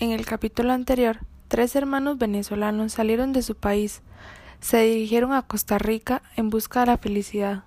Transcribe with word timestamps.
En 0.00 0.12
el 0.12 0.24
capítulo 0.26 0.72
anterior, 0.72 1.18
tres 1.48 1.74
hermanos 1.74 2.18
venezolanos 2.18 2.92
salieron 2.92 3.32
de 3.32 3.42
su 3.42 3.56
país, 3.56 4.00
se 4.60 4.80
dirigieron 4.82 5.32
a 5.32 5.42
Costa 5.42 5.76
Rica 5.76 6.22
en 6.36 6.50
busca 6.50 6.80
de 6.80 6.86
la 6.86 6.98
felicidad, 6.98 7.64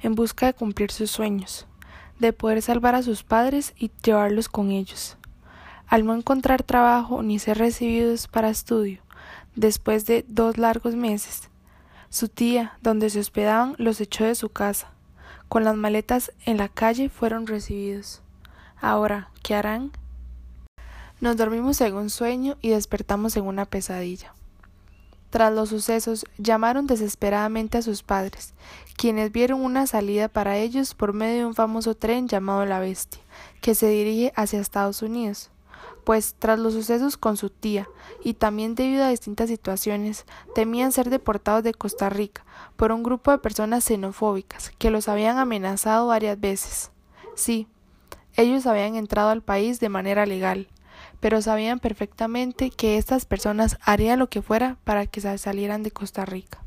en 0.00 0.14
busca 0.14 0.46
de 0.46 0.54
cumplir 0.54 0.90
sus 0.90 1.10
sueños, 1.10 1.66
de 2.18 2.32
poder 2.32 2.62
salvar 2.62 2.94
a 2.94 3.02
sus 3.02 3.24
padres 3.24 3.74
y 3.76 3.90
llevarlos 4.02 4.48
con 4.48 4.70
ellos. 4.70 5.18
Al 5.86 6.06
no 6.06 6.14
encontrar 6.14 6.62
trabajo 6.62 7.22
ni 7.22 7.38
ser 7.38 7.58
recibidos 7.58 8.26
para 8.26 8.48
estudio, 8.48 9.02
después 9.54 10.06
de 10.06 10.24
dos 10.26 10.56
largos 10.56 10.94
meses, 10.94 11.50
su 12.08 12.28
tía, 12.28 12.78
donde 12.80 13.10
se 13.10 13.20
hospedaban, 13.20 13.74
los 13.76 14.00
echó 14.00 14.24
de 14.24 14.34
su 14.34 14.48
casa. 14.48 14.92
Con 15.50 15.64
las 15.64 15.76
maletas 15.76 16.32
en 16.46 16.56
la 16.56 16.70
calle 16.70 17.10
fueron 17.10 17.46
recibidos. 17.46 18.22
Ahora, 18.80 19.28
¿qué 19.42 19.54
harán? 19.54 19.92
Nos 21.18 21.38
dormimos 21.38 21.80
en 21.80 21.94
un 21.94 22.10
sueño 22.10 22.58
y 22.60 22.68
despertamos 22.68 23.38
en 23.38 23.44
una 23.44 23.64
pesadilla. 23.64 24.34
Tras 25.30 25.50
los 25.50 25.70
sucesos, 25.70 26.26
llamaron 26.36 26.86
desesperadamente 26.86 27.78
a 27.78 27.82
sus 27.82 28.02
padres, 28.02 28.52
quienes 28.98 29.32
vieron 29.32 29.64
una 29.64 29.86
salida 29.86 30.28
para 30.28 30.58
ellos 30.58 30.94
por 30.94 31.14
medio 31.14 31.38
de 31.38 31.46
un 31.46 31.54
famoso 31.54 31.94
tren 31.94 32.28
llamado 32.28 32.66
La 32.66 32.80
Bestia, 32.80 33.22
que 33.62 33.74
se 33.74 33.88
dirige 33.88 34.32
hacia 34.36 34.60
Estados 34.60 35.00
Unidos. 35.00 35.50
Pues 36.04 36.34
tras 36.38 36.58
los 36.58 36.74
sucesos 36.74 37.16
con 37.16 37.38
su 37.38 37.48
tía, 37.48 37.88
y 38.22 38.34
también 38.34 38.74
debido 38.74 39.02
a 39.02 39.08
distintas 39.08 39.48
situaciones, 39.48 40.26
temían 40.54 40.92
ser 40.92 41.08
deportados 41.08 41.64
de 41.64 41.72
Costa 41.72 42.10
Rica 42.10 42.44
por 42.76 42.92
un 42.92 43.02
grupo 43.02 43.30
de 43.30 43.38
personas 43.38 43.84
xenofóbicas 43.84 44.70
que 44.78 44.90
los 44.90 45.08
habían 45.08 45.38
amenazado 45.38 46.08
varias 46.08 46.38
veces. 46.38 46.90
Sí, 47.34 47.68
ellos 48.36 48.66
habían 48.66 48.96
entrado 48.96 49.30
al 49.30 49.42
país 49.42 49.80
de 49.80 49.88
manera 49.88 50.26
legal, 50.26 50.68
pero 51.20 51.42
sabían 51.42 51.78
perfectamente 51.78 52.70
que 52.70 52.98
estas 52.98 53.24
personas 53.24 53.78
harían 53.82 54.18
lo 54.18 54.28
que 54.28 54.42
fuera 54.42 54.76
para 54.84 55.06
que 55.06 55.20
salieran 55.38 55.82
de 55.82 55.90
Costa 55.90 56.24
Rica. 56.24 56.58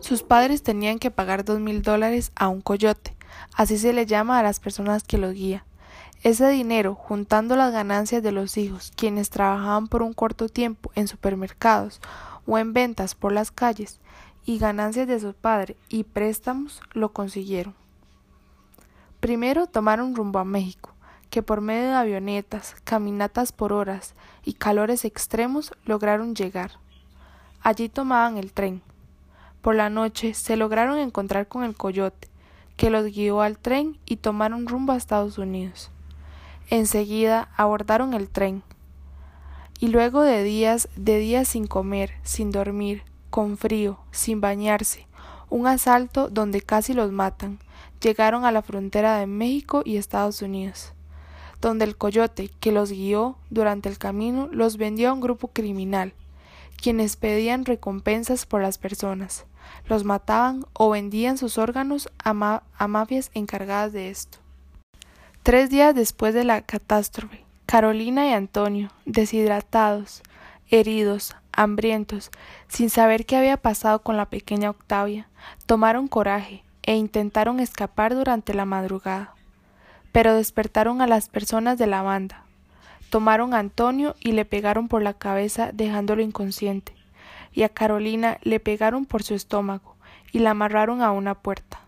Sus 0.00 0.22
padres 0.22 0.62
tenían 0.62 0.98
que 0.98 1.10
pagar 1.10 1.44
dos 1.44 1.60
mil 1.60 1.82
dólares 1.82 2.32
a 2.34 2.48
un 2.48 2.60
coyote, 2.60 3.14
así 3.54 3.78
se 3.78 3.92
le 3.92 4.06
llama 4.06 4.38
a 4.38 4.42
las 4.42 4.58
personas 4.58 5.04
que 5.04 5.18
los 5.18 5.32
guía. 5.32 5.64
Ese 6.22 6.48
dinero, 6.48 6.94
juntando 6.94 7.56
las 7.56 7.72
ganancias 7.72 8.22
de 8.22 8.32
los 8.32 8.56
hijos, 8.56 8.92
quienes 8.96 9.30
trabajaban 9.30 9.88
por 9.88 10.02
un 10.02 10.12
corto 10.12 10.48
tiempo 10.48 10.92
en 10.94 11.08
supermercados 11.08 12.00
o 12.46 12.58
en 12.58 12.72
ventas 12.72 13.14
por 13.14 13.32
las 13.32 13.50
calles, 13.50 14.00
y 14.44 14.58
ganancias 14.58 15.06
de 15.06 15.20
su 15.20 15.34
padre 15.34 15.76
y 15.88 16.04
préstamos, 16.04 16.80
lo 16.92 17.12
consiguieron. 17.12 17.74
Primero 19.20 19.66
tomaron 19.66 20.16
rumbo 20.16 20.40
a 20.40 20.44
México, 20.44 20.91
que 21.32 21.42
por 21.42 21.62
medio 21.62 21.88
de 21.88 21.94
avionetas, 21.94 22.76
caminatas 22.84 23.52
por 23.52 23.72
horas 23.72 24.12
y 24.44 24.52
calores 24.52 25.06
extremos 25.06 25.72
lograron 25.86 26.34
llegar. 26.34 26.72
Allí 27.62 27.88
tomaban 27.88 28.36
el 28.36 28.52
tren. 28.52 28.82
Por 29.62 29.74
la 29.74 29.88
noche 29.88 30.34
se 30.34 30.56
lograron 30.56 30.98
encontrar 30.98 31.48
con 31.48 31.64
el 31.64 31.74
coyote, 31.74 32.28
que 32.76 32.90
los 32.90 33.06
guió 33.06 33.40
al 33.40 33.56
tren 33.56 33.96
y 34.04 34.16
tomaron 34.16 34.66
rumbo 34.66 34.92
a 34.92 34.98
Estados 34.98 35.38
Unidos. 35.38 35.90
Enseguida 36.68 37.48
abordaron 37.56 38.12
el 38.12 38.28
tren. 38.28 38.62
Y 39.80 39.88
luego 39.88 40.20
de 40.20 40.42
días, 40.42 40.90
de 40.96 41.16
días 41.16 41.48
sin 41.48 41.66
comer, 41.66 42.12
sin 42.24 42.50
dormir, 42.50 43.04
con 43.30 43.56
frío, 43.56 44.00
sin 44.10 44.42
bañarse, 44.42 45.06
un 45.48 45.66
asalto 45.66 46.28
donde 46.28 46.60
casi 46.60 46.92
los 46.92 47.10
matan, 47.10 47.58
llegaron 48.02 48.44
a 48.44 48.52
la 48.52 48.60
frontera 48.60 49.16
de 49.16 49.26
México 49.26 49.80
y 49.82 49.96
Estados 49.96 50.42
Unidos 50.42 50.92
donde 51.62 51.84
el 51.84 51.96
coyote 51.96 52.50
que 52.60 52.72
los 52.72 52.90
guió 52.90 53.38
durante 53.48 53.88
el 53.88 53.96
camino 53.96 54.48
los 54.52 54.76
vendió 54.76 55.08
a 55.08 55.12
un 55.12 55.20
grupo 55.20 55.48
criminal, 55.48 56.12
quienes 56.76 57.16
pedían 57.16 57.64
recompensas 57.64 58.44
por 58.44 58.60
las 58.60 58.78
personas, 58.78 59.46
los 59.86 60.04
mataban 60.04 60.66
o 60.72 60.90
vendían 60.90 61.38
sus 61.38 61.56
órganos 61.58 62.10
a, 62.22 62.62
a 62.76 62.88
mafias 62.88 63.30
encargadas 63.32 63.92
de 63.92 64.10
esto. 64.10 64.38
Tres 65.44 65.70
días 65.70 65.94
después 65.94 66.34
de 66.34 66.44
la 66.44 66.62
catástrofe, 66.62 67.44
Carolina 67.64 68.26
y 68.26 68.32
Antonio, 68.32 68.90
deshidratados, 69.06 70.22
heridos, 70.68 71.36
hambrientos, 71.52 72.30
sin 72.66 72.90
saber 72.90 73.24
qué 73.24 73.36
había 73.36 73.56
pasado 73.56 74.02
con 74.02 74.16
la 74.16 74.26
pequeña 74.26 74.70
Octavia, 74.70 75.28
tomaron 75.66 76.08
coraje 76.08 76.64
e 76.82 76.96
intentaron 76.96 77.60
escapar 77.60 78.14
durante 78.14 78.52
la 78.52 78.64
madrugada 78.64 79.34
pero 80.12 80.34
despertaron 80.34 81.00
a 81.00 81.06
las 81.06 81.28
personas 81.28 81.78
de 81.78 81.86
la 81.86 82.02
banda. 82.02 82.44
Tomaron 83.10 83.54
a 83.54 83.58
Antonio 83.58 84.14
y 84.20 84.32
le 84.32 84.44
pegaron 84.44 84.88
por 84.88 85.02
la 85.02 85.14
cabeza 85.14 85.70
dejándolo 85.72 86.22
inconsciente, 86.22 86.94
y 87.52 87.62
a 87.62 87.70
Carolina 87.70 88.38
le 88.42 88.60
pegaron 88.60 89.06
por 89.06 89.22
su 89.22 89.34
estómago 89.34 89.96
y 90.32 90.38
la 90.38 90.50
amarraron 90.50 91.02
a 91.02 91.12
una 91.12 91.34
puerta. 91.34 91.80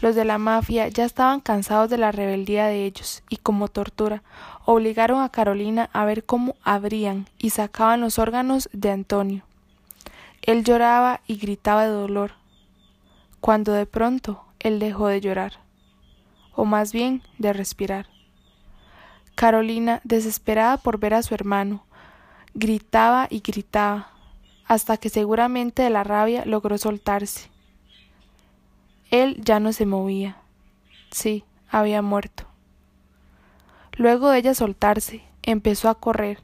Los 0.00 0.14
de 0.14 0.24
la 0.24 0.38
mafia 0.38 0.88
ya 0.88 1.04
estaban 1.04 1.40
cansados 1.40 1.88
de 1.88 1.98
la 1.98 2.12
rebeldía 2.12 2.66
de 2.66 2.84
ellos 2.84 3.22
y 3.30 3.36
como 3.36 3.68
tortura 3.68 4.22
obligaron 4.64 5.22
a 5.22 5.28
Carolina 5.28 5.88
a 5.92 6.04
ver 6.04 6.24
cómo 6.24 6.56
abrían 6.64 7.28
y 7.38 7.50
sacaban 7.50 8.00
los 8.00 8.18
órganos 8.18 8.68
de 8.72 8.90
Antonio. 8.90 9.44
Él 10.42 10.64
lloraba 10.64 11.20
y 11.26 11.36
gritaba 11.36 11.84
de 11.84 11.92
dolor, 11.92 12.32
cuando 13.40 13.72
de 13.72 13.86
pronto 13.86 14.44
él 14.58 14.78
dejó 14.78 15.08
de 15.08 15.22
llorar 15.22 15.63
o 16.54 16.64
más 16.64 16.92
bien 16.92 17.22
de 17.38 17.52
respirar. 17.52 18.06
Carolina, 19.34 20.00
desesperada 20.04 20.76
por 20.76 20.98
ver 20.98 21.14
a 21.14 21.22
su 21.22 21.34
hermano, 21.34 21.84
gritaba 22.54 23.26
y 23.30 23.40
gritaba, 23.40 24.10
hasta 24.66 24.96
que 24.96 25.08
seguramente 25.08 25.82
de 25.82 25.90
la 25.90 26.04
rabia 26.04 26.44
logró 26.46 26.78
soltarse. 26.78 27.50
Él 29.10 29.40
ya 29.42 29.60
no 29.60 29.72
se 29.72 29.86
movía. 29.86 30.38
Sí, 31.10 31.44
había 31.68 32.02
muerto. 32.02 32.44
Luego 33.96 34.30
de 34.30 34.38
ella 34.38 34.54
soltarse, 34.54 35.22
empezó 35.42 35.88
a 35.88 35.94
correr, 35.94 36.40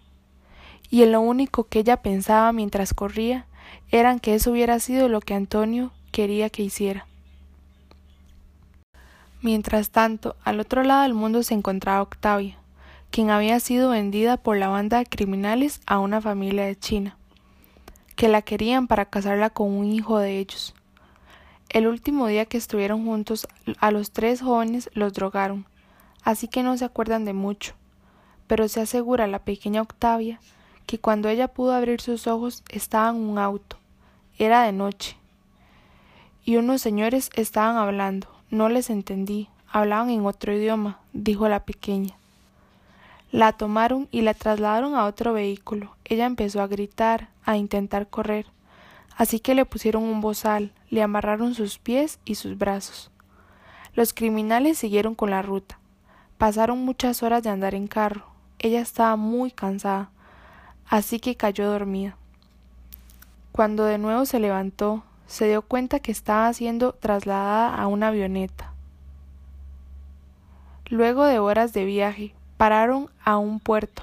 y 0.90 1.02
en 1.02 1.12
lo 1.12 1.20
único 1.20 1.64
que 1.64 1.80
ella 1.80 2.02
pensaba 2.02 2.52
mientras 2.52 2.94
corría 2.94 3.46
era 3.90 4.18
que 4.18 4.34
eso 4.34 4.50
hubiera 4.50 4.78
sido 4.80 5.08
lo 5.08 5.20
que 5.20 5.34
Antonio 5.34 5.92
quería 6.12 6.50
que 6.50 6.62
hiciera. 6.62 7.06
Mientras 9.42 9.90
tanto, 9.90 10.36
al 10.44 10.60
otro 10.60 10.82
lado 10.82 11.02
del 11.02 11.14
mundo 11.14 11.42
se 11.42 11.54
encontraba 11.54 12.02
Octavia, 12.02 12.58
quien 13.10 13.30
había 13.30 13.58
sido 13.58 13.88
vendida 13.88 14.36
por 14.36 14.58
la 14.58 14.68
banda 14.68 14.98
de 14.98 15.06
criminales 15.06 15.80
a 15.86 15.98
una 15.98 16.20
familia 16.20 16.66
de 16.66 16.78
China, 16.78 17.16
que 18.16 18.28
la 18.28 18.42
querían 18.42 18.86
para 18.86 19.06
casarla 19.06 19.48
con 19.48 19.72
un 19.72 19.86
hijo 19.86 20.18
de 20.18 20.38
ellos. 20.38 20.74
El 21.70 21.86
último 21.86 22.26
día 22.26 22.44
que 22.44 22.58
estuvieron 22.58 23.06
juntos, 23.06 23.48
a 23.78 23.90
los 23.90 24.10
tres 24.10 24.42
jóvenes 24.42 24.90
los 24.92 25.14
drogaron, 25.14 25.64
así 26.22 26.46
que 26.46 26.62
no 26.62 26.76
se 26.76 26.84
acuerdan 26.84 27.24
de 27.24 27.32
mucho, 27.32 27.74
pero 28.46 28.68
se 28.68 28.80
asegura 28.80 29.26
la 29.26 29.38
pequeña 29.38 29.80
Octavia 29.80 30.38
que 30.84 30.98
cuando 30.98 31.28
ella 31.28 31.48
pudo 31.48 31.72
abrir 31.72 32.00
sus 32.00 32.26
ojos 32.26 32.62
estaba 32.68 33.08
en 33.10 33.16
un 33.16 33.38
auto. 33.38 33.78
Era 34.36 34.64
de 34.64 34.72
noche. 34.72 35.16
Y 36.44 36.56
unos 36.56 36.82
señores 36.82 37.30
estaban 37.34 37.76
hablando, 37.76 38.26
no 38.50 38.68
les 38.68 38.90
entendí. 38.90 39.48
Hablaban 39.72 40.10
en 40.10 40.26
otro 40.26 40.52
idioma, 40.52 40.98
dijo 41.12 41.48
la 41.48 41.64
pequeña. 41.64 42.16
La 43.30 43.52
tomaron 43.52 44.08
y 44.10 44.22
la 44.22 44.34
trasladaron 44.34 44.96
a 44.96 45.04
otro 45.04 45.32
vehículo. 45.32 45.94
Ella 46.04 46.26
empezó 46.26 46.60
a 46.60 46.66
gritar, 46.66 47.28
a 47.44 47.56
intentar 47.56 48.08
correr. 48.08 48.46
Así 49.16 49.38
que 49.38 49.54
le 49.54 49.64
pusieron 49.64 50.02
un 50.02 50.20
bozal, 50.20 50.72
le 50.88 51.02
amarraron 51.02 51.54
sus 51.54 51.78
pies 51.78 52.18
y 52.24 52.34
sus 52.34 52.58
brazos. 52.58 53.10
Los 53.94 54.12
criminales 54.12 54.78
siguieron 54.78 55.14
con 55.14 55.30
la 55.30 55.42
ruta. 55.42 55.78
Pasaron 56.38 56.84
muchas 56.84 57.22
horas 57.22 57.42
de 57.42 57.50
andar 57.50 57.74
en 57.74 57.86
carro. 57.86 58.24
Ella 58.58 58.80
estaba 58.80 59.14
muy 59.16 59.50
cansada, 59.50 60.10
así 60.88 61.20
que 61.20 61.36
cayó 61.36 61.70
dormida. 61.70 62.16
Cuando 63.52 63.84
de 63.84 63.98
nuevo 63.98 64.26
se 64.26 64.40
levantó, 64.40 65.04
se 65.30 65.46
dio 65.46 65.62
cuenta 65.62 66.00
que 66.00 66.10
estaba 66.10 66.52
siendo 66.52 66.92
trasladada 66.92 67.72
a 67.72 67.86
una 67.86 68.08
avioneta. 68.08 68.74
Luego 70.86 71.24
de 71.24 71.38
horas 71.38 71.72
de 71.72 71.84
viaje, 71.84 72.34
pararon 72.56 73.08
a 73.24 73.38
un 73.38 73.60
puerto 73.60 74.02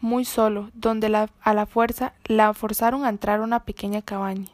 muy 0.00 0.24
solo, 0.24 0.70
donde 0.74 1.28
a 1.40 1.54
la 1.54 1.66
fuerza 1.66 2.14
la 2.24 2.52
forzaron 2.52 3.04
a 3.04 3.10
entrar 3.10 3.38
a 3.38 3.44
una 3.44 3.60
pequeña 3.60 4.02
cabaña. 4.02 4.50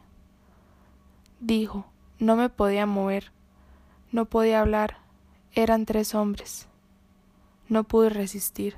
Dijo, 1.39 1.85
no 2.19 2.35
me 2.35 2.49
podía 2.49 2.85
mover, 2.85 3.31
no 4.11 4.25
podía 4.25 4.61
hablar, 4.61 4.97
eran 5.53 5.87
tres 5.87 6.13
hombres. 6.13 6.67
No 7.69 7.85
pude 7.85 8.09
resistir. 8.09 8.77